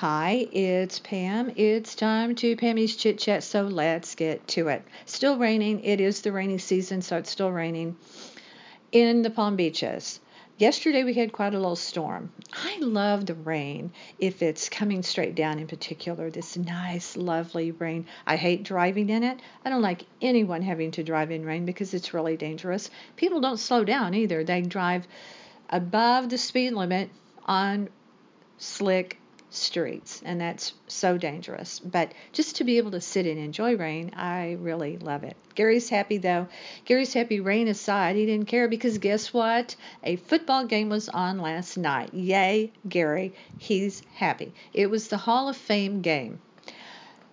[0.00, 1.52] Hi, it's Pam.
[1.56, 4.82] It's time to Pammy's Chit Chat, so let's get to it.
[5.04, 5.84] Still raining.
[5.84, 7.98] It is the rainy season, so it's still raining
[8.92, 10.18] in the Palm Beaches.
[10.56, 12.32] Yesterday we had quite a little storm.
[12.50, 18.06] I love the rain if it's coming straight down in particular, this nice, lovely rain.
[18.26, 19.38] I hate driving in it.
[19.66, 22.88] I don't like anyone having to drive in rain because it's really dangerous.
[23.16, 24.44] People don't slow down either.
[24.44, 25.06] They drive
[25.68, 27.10] above the speed limit
[27.44, 27.90] on
[28.56, 29.19] slick
[29.50, 31.78] streets, and that's so dangerous.
[31.78, 35.36] But just to be able to sit and enjoy rain, I really love it.
[35.54, 36.48] Gary's happy though.
[36.84, 38.16] Gary's happy, rain aside.
[38.16, 39.76] He didn't care because guess what?
[40.02, 42.14] A football game was on last night.
[42.14, 43.34] Yay, Gary.
[43.58, 44.52] He's happy.
[44.72, 46.40] It was the Hall of Fame game.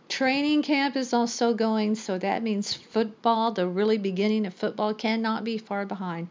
[0.09, 5.43] Training camp is also going, so that means football, the really beginning of football, cannot
[5.43, 6.29] be far behind.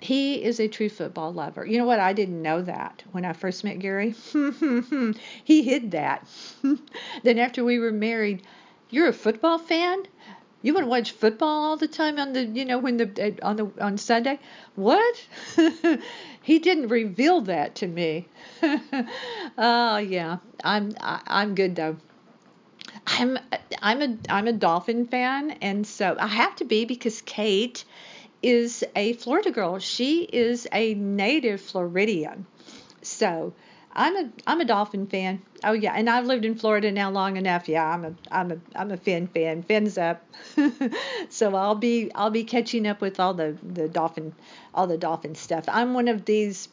[0.00, 1.64] He is a true football lover.
[1.64, 2.00] You know what?
[2.00, 4.14] I didn't know that when I first met Gary.
[5.44, 6.28] he hid that.
[7.22, 8.42] then after we were married,
[8.90, 10.02] you're a football fan?
[10.62, 13.46] You want to watch football all the time on the, you know, when the uh,
[13.46, 14.38] on the on Sunday?
[14.74, 15.24] What?
[16.42, 18.26] he didn't reveal that to me.
[19.56, 21.96] oh yeah, I'm I, I'm good though.
[23.06, 23.38] I'm
[23.80, 27.84] I'm a I'm a Dolphin fan, and so I have to be because Kate
[28.46, 29.80] is a Florida girl.
[29.80, 32.46] She is a native Floridian.
[33.02, 33.54] So
[33.92, 35.42] I'm a I'm a Dolphin fan.
[35.64, 37.68] Oh yeah, and I've lived in Florida now long enough.
[37.68, 39.64] Yeah, I'm a I'm a I'm a Fin fan.
[39.64, 40.24] Fins up.
[41.28, 44.32] so I'll be I'll be catching up with all the the Dolphin
[44.72, 45.64] all the Dolphin stuff.
[45.66, 46.68] I'm one of these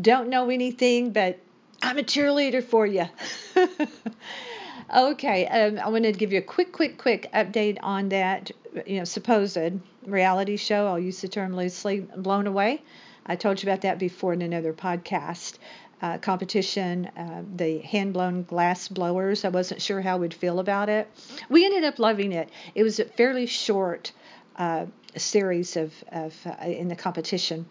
[0.00, 1.40] don't know anything, but
[1.82, 3.06] I'm a cheerleader for you.
[4.96, 8.50] okay, um, I wanted to give you a quick, quick, quick update on that,
[8.86, 9.56] you know, supposed
[10.06, 10.86] reality show.
[10.86, 12.00] I'll use the term loosely.
[12.00, 12.82] Blown away.
[13.26, 15.58] I told you about that before in another podcast.
[16.02, 19.44] Uh, competition, uh, the hand blown glass blowers.
[19.44, 21.08] I wasn't sure how we'd feel about it.
[21.48, 22.50] We ended up loving it.
[22.74, 24.12] It was a fairly short
[24.56, 27.66] uh, series of, of uh, in the competition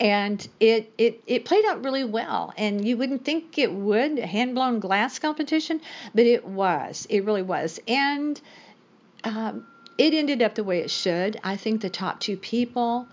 [0.00, 4.54] and it, it it played out really well and you wouldn't think it would hand
[4.54, 5.80] blown glass competition
[6.14, 8.40] but it was it really was and
[9.22, 9.66] um,
[9.98, 13.06] it ended up the way it should i think the top two people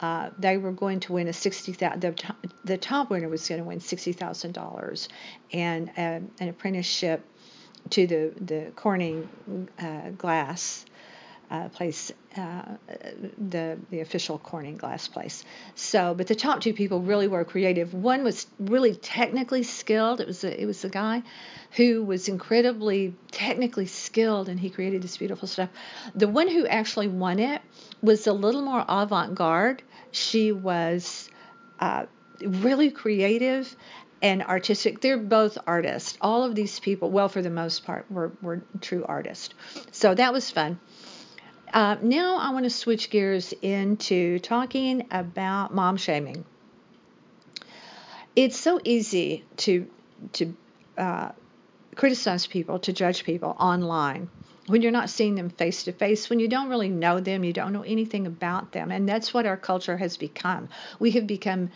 [0.00, 2.00] uh, they were going to win a sixty thousand.
[2.64, 5.08] The, top, winner was going to win sixty thousand dollars,
[5.52, 7.24] and uh, an apprenticeship
[7.90, 9.28] to the the Corning
[9.78, 10.84] uh, glass
[11.54, 12.62] uh, place, uh,
[13.38, 15.44] the the official Corning glass place.
[15.76, 17.94] So, but the top two people really were creative.
[17.94, 20.20] One was really technically skilled.
[20.20, 21.22] It was a, it was a guy
[21.76, 25.70] who was incredibly technically skilled, and he created this beautiful stuff.
[26.14, 27.62] The one who actually won it
[28.02, 29.82] was a little more avant-garde.
[30.10, 31.30] She was
[31.78, 32.06] uh,
[32.40, 33.76] really creative
[34.22, 35.00] and artistic.
[35.02, 36.16] They're both artists.
[36.20, 39.54] All of these people, well, for the most part, were, were true artists.
[39.92, 40.80] So that was fun.
[41.74, 46.44] Uh, now I want to switch gears into talking about mom shaming.
[48.36, 49.88] It's so easy to
[50.34, 50.56] to
[50.96, 51.32] uh,
[51.96, 54.30] criticize people, to judge people online
[54.66, 57.52] when you're not seeing them face to face, when you don't really know them, you
[57.52, 60.68] don't know anything about them, and that's what our culture has become.
[60.98, 61.70] We have become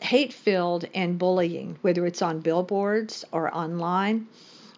[0.00, 4.28] hate filled and bullying, whether it's on billboards or online.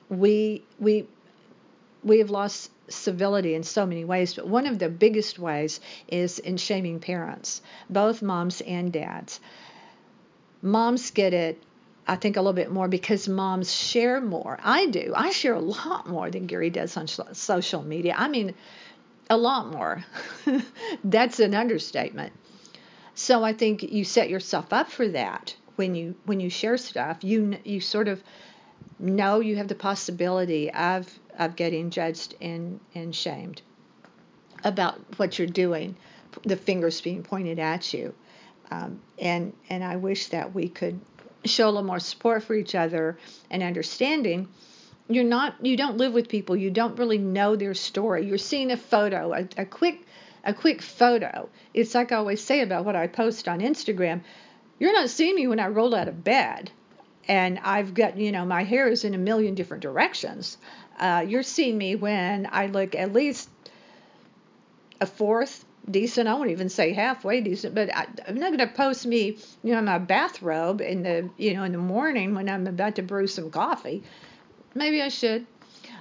[0.08, 1.06] We we
[2.02, 6.38] we have lost civility in so many ways, but one of the biggest ways is
[6.38, 9.40] in shaming parents, both moms and dads.
[10.62, 11.62] Moms get it,
[12.06, 14.58] I think, a little bit more because moms share more.
[14.62, 15.12] I do.
[15.14, 18.14] I share a lot more than Gary does on social media.
[18.16, 18.54] I mean,
[19.30, 20.04] a lot more.
[21.04, 22.32] That's an understatement.
[23.14, 27.18] So I think you set yourself up for that when you when you share stuff.
[27.22, 28.22] You you sort of
[28.98, 31.08] know you have the possibility of
[31.38, 33.62] of getting judged and, and shamed
[34.62, 35.96] about what you're doing,
[36.42, 38.14] the fingers being pointed at you.
[38.70, 40.98] Um, and and I wish that we could
[41.44, 43.18] show a little more support for each other
[43.50, 44.48] and understanding.
[45.06, 46.56] You're not you don't live with people.
[46.56, 48.26] You don't really know their story.
[48.26, 50.06] You're seeing a photo, a, a quick
[50.44, 51.48] a quick photo.
[51.74, 54.22] It's like I always say about what I post on Instagram.
[54.78, 56.70] You're not seeing me when I roll out of bed
[57.28, 60.58] and I've got, you know, my hair is in a million different directions.
[60.98, 63.48] Uh, you're seeing me when I look at least
[65.00, 66.28] a fourth decent.
[66.28, 69.72] I won't even say halfway decent, but I, am not going to post me, you
[69.72, 73.02] know, in my bathrobe in the, you know, in the morning when I'm about to
[73.02, 74.02] brew some coffee.
[74.74, 75.46] Maybe I should,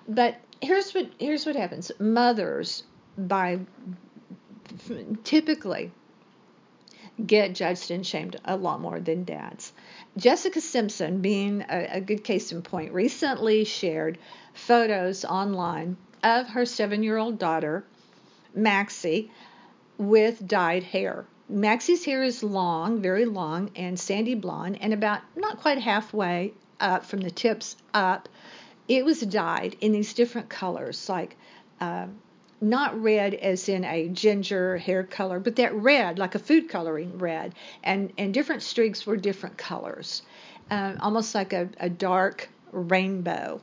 [0.07, 1.91] but here's what here's what happens.
[1.99, 2.83] Mothers,
[3.17, 3.59] by
[5.23, 5.91] typically
[7.23, 9.73] get judged and shamed a lot more than dads.
[10.15, 14.17] Jessica Simpson, being a, a good case in point, recently shared
[14.53, 17.83] photos online of her seven year old daughter,
[18.55, 19.29] Maxi,
[19.97, 21.25] with dyed hair.
[21.51, 27.05] Maxi's hair is long, very long, and sandy blonde, and about not quite halfway up
[27.05, 28.29] from the tips up,
[28.87, 31.35] it was dyed in these different colors, like
[31.81, 32.07] uh,
[32.63, 37.17] not red as in a ginger hair color, but that red, like a food coloring
[37.17, 40.23] red, and and different streaks were different colors,
[40.71, 43.61] uh, almost like a, a dark rainbow.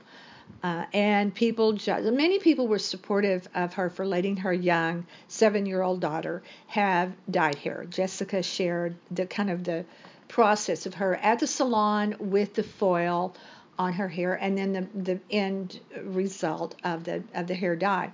[0.62, 6.42] Uh, and people, many people were supportive of her for letting her young seven-year-old daughter
[6.66, 7.86] have dyed hair.
[7.88, 9.86] Jessica shared the kind of the
[10.28, 13.34] process of her at the salon with the foil
[13.78, 18.10] on her hair, and then the the end result of the of the hair dye.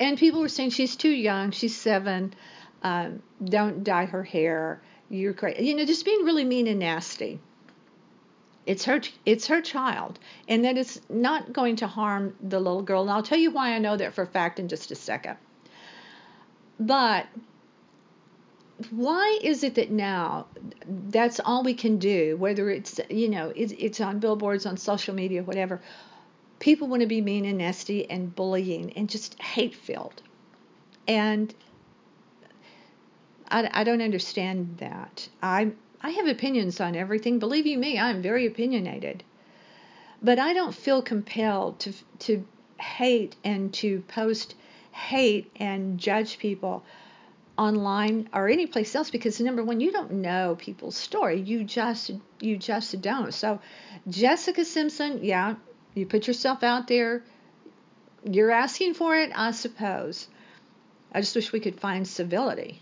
[0.00, 2.34] And people were saying she's too young, she's seven,
[2.82, 4.82] um, don't dye her hair.
[5.08, 5.64] You're crazy.
[5.64, 7.40] You know, just being really mean and nasty.
[8.66, 10.18] It's her it's her child,
[10.48, 13.02] and that it's not going to harm the little girl.
[13.02, 15.36] And I'll tell you why I know that for a fact in just a second.
[16.80, 17.26] But
[18.90, 20.46] why is it that now
[20.86, 25.14] that's all we can do whether it's you know it's, it's on billboards on social
[25.14, 25.80] media whatever
[26.64, 30.22] people want to be mean and nasty and bullying and just hate filled
[31.06, 31.54] and
[33.50, 35.72] I, I don't understand that i
[36.04, 37.38] I have opinions on everything.
[37.38, 39.24] Believe you me, I'm very opinionated.
[40.22, 41.94] But I don't feel compelled to
[42.26, 42.44] to
[42.78, 44.54] hate and to post
[44.92, 46.84] hate and judge people
[47.56, 52.10] online or any place else because number one you don't know people's story you just
[52.40, 53.60] you just don't so
[54.08, 55.54] jessica simpson yeah
[55.94, 57.22] you put yourself out there
[58.24, 60.28] you're asking for it i suppose
[61.12, 62.80] i just wish we could find civility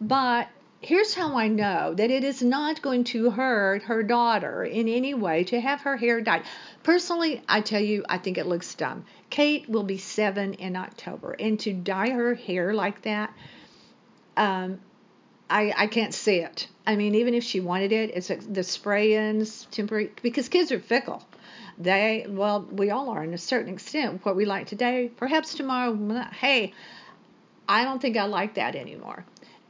[0.00, 0.48] but
[0.80, 5.14] here's how I know that it is not going to hurt her daughter in any
[5.14, 6.44] way to have her hair dyed.
[6.82, 9.04] Personally, I tell you, I think it looks dumb.
[9.30, 13.32] Kate will be seven in October, and to dye her hair like that,
[14.36, 14.80] um,
[15.50, 16.68] I, I can't see it.
[16.86, 21.26] I mean, even if she wanted it, it's the spray-ins temporary because kids are fickle.
[21.78, 24.24] They well, we all are in a certain extent.
[24.24, 25.96] What we like today, perhaps tomorrow.
[26.32, 26.72] Hey,
[27.68, 29.24] I don't think I like that anymore.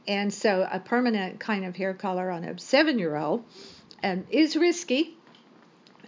[0.07, 3.43] And so a permanent kind of hair color on a seven year old
[4.03, 5.15] um, is risky,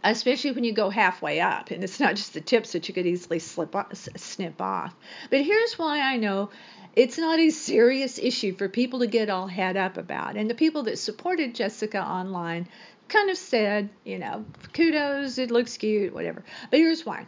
[0.03, 1.69] especially when you go halfway up.
[1.69, 4.95] And it's not just the tips that you could easily slip off, snip off.
[5.29, 6.49] But here's why I know
[6.95, 10.35] it's not a serious issue for people to get all head up about.
[10.35, 12.67] And the people that supported Jessica online
[13.07, 16.43] kind of said, you know, kudos, it looks cute, whatever.
[16.69, 17.27] But here's why.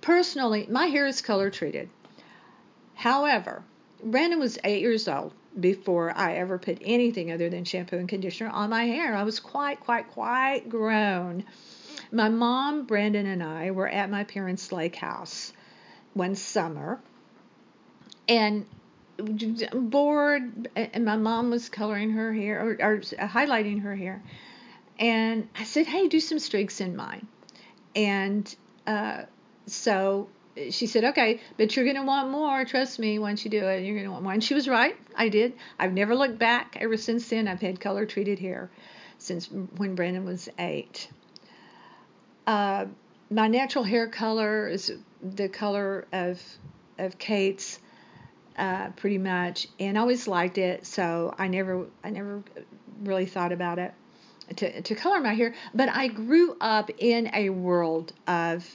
[0.00, 1.90] Personally, my hair is color treated.
[2.94, 3.62] However,
[4.02, 8.50] Brandon was eight years old before I ever put anything other than shampoo and conditioner
[8.50, 9.14] on my hair.
[9.14, 11.44] I was quite, quite, quite grown.
[12.12, 15.52] My mom, Brandon, and I were at my parents' lake house
[16.14, 17.00] one summer,
[18.28, 18.66] and
[19.72, 24.22] bored, and my mom was coloring her hair or, or highlighting her hair,
[24.98, 27.26] and I said, "Hey, do some streaks in mine,"
[27.94, 28.54] and
[28.86, 29.22] uh,
[29.66, 30.28] so
[30.70, 32.64] she said, okay, but you're going to want more.
[32.64, 34.32] Trust me, once you do it, you're going to want more.
[34.32, 34.96] And she was right.
[35.14, 35.54] I did.
[35.78, 37.46] I've never looked back ever since then.
[37.46, 38.70] I've had color treated hair
[39.18, 41.08] since when Brandon was eight.
[42.46, 42.86] Uh,
[43.30, 44.92] my natural hair color is
[45.22, 46.40] the color of
[46.98, 47.78] of Kate's,
[48.56, 50.86] uh, pretty much, and always liked it.
[50.86, 52.42] So I never I never
[53.02, 53.92] really thought about it
[54.56, 55.54] to to color my hair.
[55.74, 58.66] But I grew up in a world of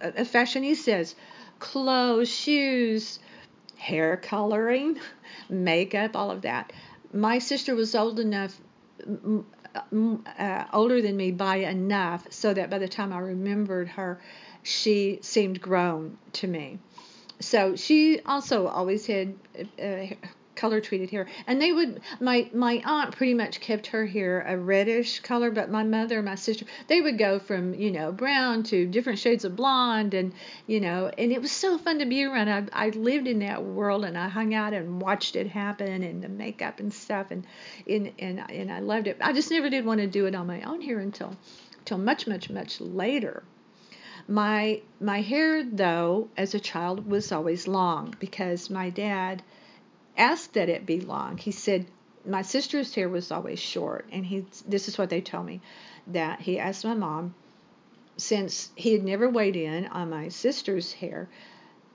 [0.00, 1.14] uh, fashionistas,
[1.58, 3.18] clothes, shoes,
[3.76, 4.98] hair coloring,
[5.48, 6.72] makeup, all of that.
[7.12, 8.60] My sister was old enough,
[9.74, 14.20] uh, older than me by enough, so that by the time I remembered her,
[14.62, 16.78] she seemed grown to me.
[17.40, 19.34] So she also always had
[19.82, 20.14] uh,
[20.54, 21.26] color treated hair.
[21.46, 25.70] And they would my my aunt pretty much kept her hair a reddish color, but
[25.70, 29.56] my mother, my sister, they would go from, you know, brown to different shades of
[29.56, 30.32] blonde and,
[30.66, 32.48] you know, and it was so fun to be around.
[32.48, 36.22] I I lived in that world and I hung out and watched it happen and
[36.22, 37.44] the makeup and stuff and
[37.88, 39.18] and and, and I loved it.
[39.20, 41.36] I just never did want to do it on my own hair until
[41.78, 43.42] until much much much later.
[44.26, 49.42] My my hair though as a child was always long because my dad
[50.16, 51.36] asked that it be long.
[51.38, 51.86] He said,
[52.26, 55.60] my sister's hair was always short, and he this is what they told me
[56.06, 57.34] that he asked my mom
[58.16, 61.28] since he had never weighed in on my sister's hair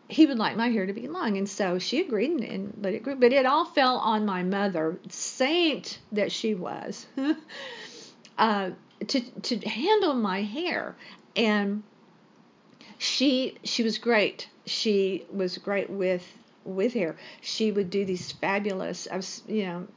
[0.09, 1.37] he would like my hair to be long.
[1.37, 4.43] And so she agreed and, and but it grew but it all fell on my
[4.43, 7.05] mother saint that she was
[8.37, 8.71] uh,
[9.07, 10.95] to to handle my hair,
[11.35, 11.83] and
[12.99, 14.47] she she was great.
[14.65, 16.25] She was great with
[16.65, 17.15] with hair.
[17.41, 19.07] She would do these fabulous.
[19.11, 19.87] I've you know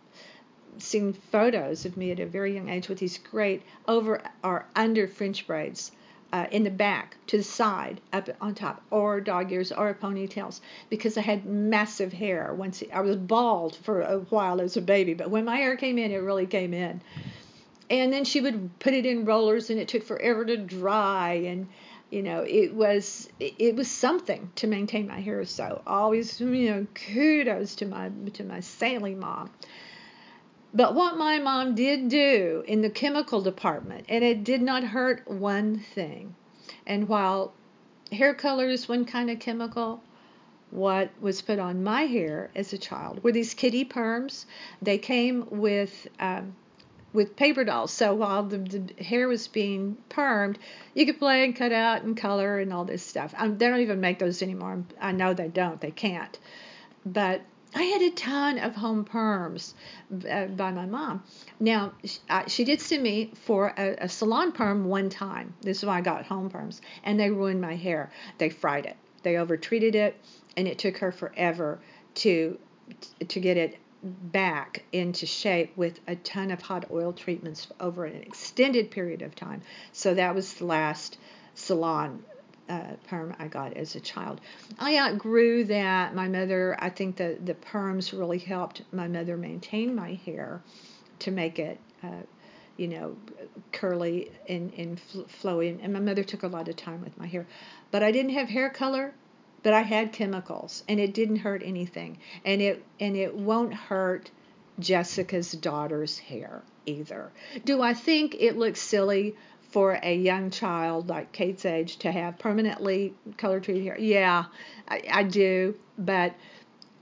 [0.79, 5.07] seen photos of me at a very young age with these great over or under
[5.07, 5.93] French braids
[6.33, 10.61] uh, in the back, to the side, up on top, or dog ears, or ponytails,
[10.89, 12.55] because I had massive hair.
[12.55, 15.99] Once I was bald for a while as a baby, but when my hair came
[15.99, 17.03] in, it really came in.
[17.91, 21.69] And then she would put it in rollers, and it took forever to dry, and
[22.13, 25.45] you know it was it was something to maintain my hair.
[25.47, 29.51] So always, you know, kudos to my to my saintly mom.
[30.75, 35.27] But what my mom did do in the chemical department, and it did not hurt
[35.27, 36.35] one thing.
[36.87, 37.53] And while
[38.11, 40.03] hair color is one kind of chemical,
[40.71, 44.47] what was put on my hair as a child were these kitty perms.
[44.81, 46.57] They came with um,
[47.13, 47.93] with paper dolls.
[47.93, 50.57] So while the, the, hair was being permed,
[50.95, 53.35] you could play and cut out and color and all this stuff.
[53.37, 54.85] Um, they don't even make those anymore.
[55.01, 55.81] I know they don't.
[55.81, 56.39] They can't.
[57.05, 57.43] But
[57.75, 59.73] I had a ton of home perms
[60.31, 61.23] uh, by my mom.
[61.59, 61.93] Now,
[62.47, 65.55] she did send me for a, a, salon perm one time.
[65.63, 68.13] This is why I got home perms, and they ruined my hair.
[68.37, 70.17] They fried it, they overtreated it,
[70.57, 71.81] and it took her forever
[72.17, 72.59] to
[73.27, 78.23] to get it back into shape with a ton of hot oil treatments over an
[78.23, 79.63] extended period of time.
[79.93, 81.19] So that was the last
[81.55, 82.25] salon
[82.69, 84.41] uh, perm I got as a child.
[84.79, 86.15] I outgrew that.
[86.15, 90.63] My mother, I think the, the perms really helped my mother maintain my hair
[91.21, 92.23] to make it, uh,
[92.77, 93.17] you know,
[93.73, 95.01] curly and, and
[95.41, 95.79] flowy.
[95.83, 97.47] And my mother took a lot of time with my hair.
[97.91, 99.15] But I didn't have hair color,
[99.63, 102.19] but I had chemicals, and it didn't hurt anything.
[102.45, 104.31] And it and it won't hurt
[104.79, 107.31] Jessica's daughter's hair either.
[107.65, 109.37] Do I think it looks silly
[109.73, 113.99] for a young child like Kate's age to have permanently color treated hair.
[113.99, 114.45] Yeah,
[114.87, 116.35] I, I do, but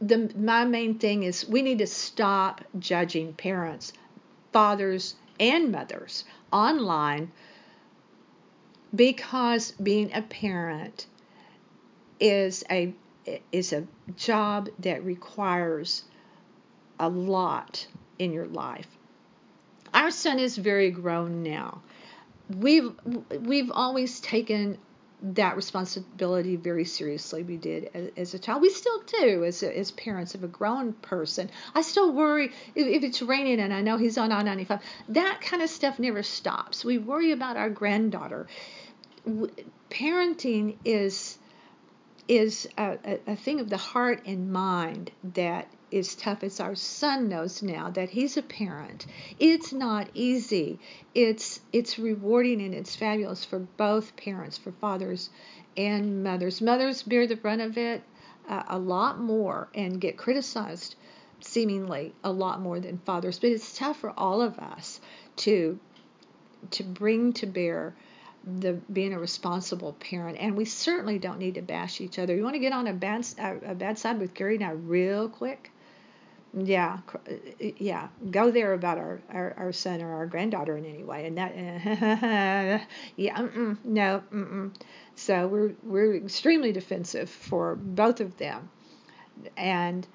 [0.01, 3.93] the my main thing is we need to stop judging parents,
[4.53, 7.33] fathers and mothers online
[8.95, 11.07] because being a parent
[12.21, 12.95] is a
[13.53, 13.87] is a
[14.17, 16.05] job that requires
[16.99, 17.87] a lot
[18.19, 18.87] in your life.
[19.93, 21.83] Our son is very grown now
[22.59, 22.93] we've
[23.41, 24.79] we've always taken
[25.23, 27.43] that responsibility very seriously.
[27.43, 28.63] We did as, as, a child.
[28.63, 31.51] We still do as, as parents of a grown person.
[31.75, 34.81] I still worry if, if it's raining and I know he's on I-95.
[35.11, 36.87] That kind of stuff never stops.
[36.87, 38.47] We worry about our granddaughter.
[39.91, 41.37] Parenting is
[42.31, 46.77] is a, a, a thing of the heart and mind that is tough as our
[46.77, 49.05] son knows now that he's a parent.
[49.41, 50.79] It's not easy.
[51.13, 55.31] It's it's rewarding and it's fabulous for both parents, for fathers
[55.77, 56.61] and mothers.
[56.61, 58.05] Mothers bear the brunt of it
[58.49, 60.95] uh, a lot more and get criticized
[61.41, 65.01] seemingly a lot more than fathers, but it's tough for all of us
[65.35, 65.81] to
[66.71, 67.97] to bring to bear
[68.45, 72.35] the being a responsible parent, and we certainly don't need to bash each other.
[72.35, 75.71] You want to get on a bad a bad side with Gary now, real quick?
[76.55, 77.33] yeah uh,
[77.77, 81.39] yeah go there about our, our, our son or our granddaughter in any way and
[81.39, 81.55] that
[83.17, 84.73] yeah mm-mm, no mm-mm.
[85.15, 88.69] so we're we're extremely defensive for both of them
[89.57, 90.07] and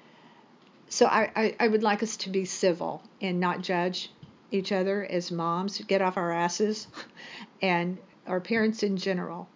[0.88, 4.12] so I, I, I would like us to be civil and not judge
[4.52, 6.86] each other as moms get off our asses
[7.62, 9.48] and our parents in general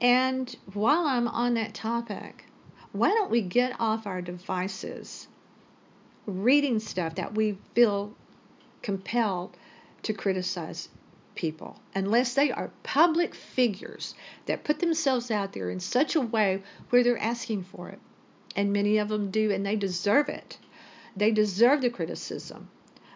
[0.00, 2.44] and while i'm on that topic
[2.92, 5.28] why don't we get off our devices
[6.26, 8.14] reading stuff that we feel
[8.82, 9.56] compelled
[10.02, 10.88] to criticize
[11.34, 14.14] people unless they are public figures
[14.46, 17.98] that put themselves out there in such a way where they're asking for it.
[18.56, 20.58] And many of them do, and they deserve it.
[21.16, 22.68] They deserve the criticism.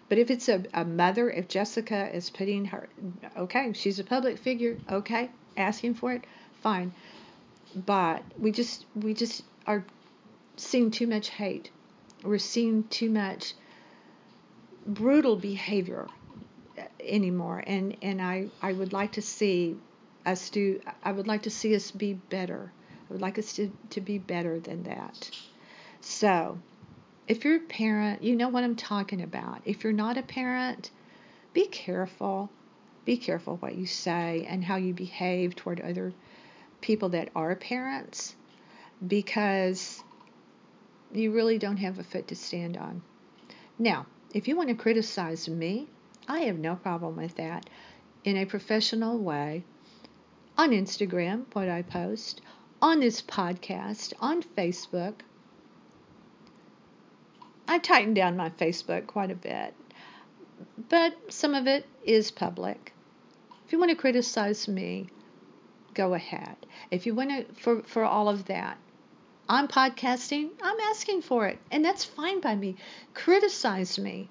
[0.09, 2.89] But if it's a, a mother, if Jessica is putting her,
[3.37, 6.25] okay, she's a public figure, okay, asking for it,
[6.61, 6.93] fine.
[7.75, 9.85] But we just we just are
[10.57, 11.71] seeing too much hate
[12.25, 13.55] we're seeing too much
[14.87, 16.09] brutal behavior
[17.01, 19.77] anymore and and I I would like to see
[20.27, 22.73] us do I would like to see us be better.
[23.09, 25.31] I would like us to, to be better than that.
[26.01, 26.59] So,
[27.27, 29.63] if you're a parent, you know what I'm talking about.
[29.65, 30.91] If you're not a parent,
[31.53, 32.51] be careful.
[33.05, 36.13] Be careful what you say and how you behave toward other
[36.81, 38.35] people that are parents
[39.07, 40.03] because
[41.13, 43.03] you really don't have a foot to stand on.
[43.79, 45.89] Now, if you want to criticize me,
[46.27, 47.69] I have no problem with that.
[48.25, 49.65] In a professional way,
[50.57, 52.41] on Instagram, what I post,
[52.81, 55.15] on this podcast, on Facebook.
[57.67, 59.75] I tightened down my Facebook quite a bit,
[60.89, 62.93] but some of it is public.
[63.67, 65.09] If you want to criticize me,
[65.95, 66.57] go ahead.
[66.91, 68.77] If you want to, for, for all of that,
[69.49, 72.77] I'm podcasting, I'm asking for it, and that's fine by me.
[73.15, 74.29] Criticize me,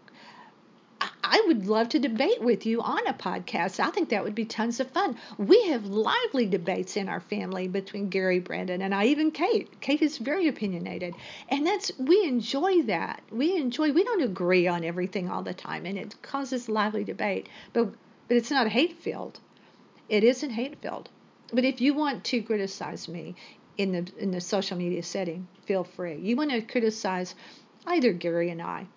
[1.26, 3.80] I would love to debate with you on a podcast.
[3.80, 5.18] I think that would be tons of fun.
[5.38, 9.80] We have lively debates in our family between Gary, Brandon, and I, even Kate.
[9.80, 11.16] Kate is very opinionated,
[11.48, 13.22] and that's we enjoy that.
[13.32, 13.94] We enjoy.
[13.94, 17.48] We don't agree on everything all the time, and it causes lively debate.
[17.72, 17.94] But
[18.28, 19.40] but it's not hate filled.
[20.10, 21.10] It isn't hate filled.
[21.54, 23.36] But if you want to criticize me
[23.78, 26.18] in the in the social media setting, feel free.
[26.18, 27.34] You want to criticize
[27.88, 28.88] either Gary and I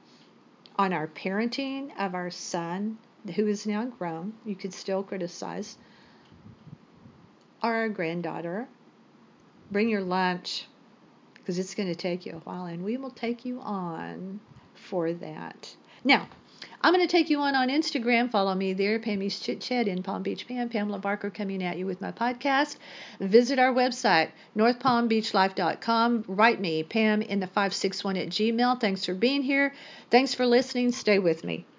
[0.76, 2.99] on our parenting of our son,
[3.35, 5.76] who is now grown, you could still criticize,
[7.62, 8.68] or our granddaughter.
[9.71, 10.66] Bring your lunch
[11.35, 14.40] because it's going to take you a while, and we will take you on
[14.75, 15.75] for that.
[16.04, 16.28] Now,
[16.80, 18.30] I'm going to take you on on Instagram.
[18.30, 20.68] Follow me there, Pammy's Chit Chat in Palm Beach Pam.
[20.68, 22.76] Pamela Barker coming at you with my podcast.
[23.21, 26.25] Visit our website, northpalmbeachlife.com.
[26.28, 28.80] Write me, Pam in the 561 at Gmail.
[28.80, 29.75] Thanks for being here.
[30.11, 30.92] Thanks for listening.
[30.92, 31.66] Stay with me.